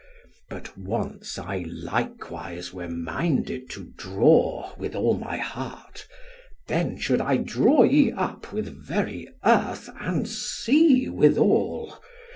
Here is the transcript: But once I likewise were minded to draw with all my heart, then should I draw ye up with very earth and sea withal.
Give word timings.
But 0.49 0.75
once 0.75 1.37
I 1.37 1.59
likewise 1.69 2.73
were 2.73 2.89
minded 2.89 3.69
to 3.69 3.83
draw 3.95 4.73
with 4.75 4.95
all 4.95 5.15
my 5.15 5.37
heart, 5.37 6.07
then 6.67 6.97
should 6.97 7.21
I 7.21 7.37
draw 7.37 7.83
ye 7.83 8.11
up 8.11 8.51
with 8.51 8.75
very 8.75 9.27
earth 9.45 9.91
and 9.99 10.27
sea 10.27 11.07
withal. 11.07 12.01